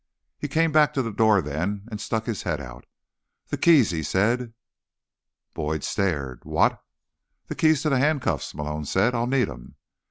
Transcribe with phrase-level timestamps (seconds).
[0.39, 2.85] He came back to the door then, and stuck his head out.
[3.49, 4.55] "The keys," he said.
[5.53, 6.43] Boyd stared.
[6.43, 6.81] "What?"
[7.45, 9.13] "The keys to the handcuffs," Malone said.
[9.13, 9.75] "I'll need 'em."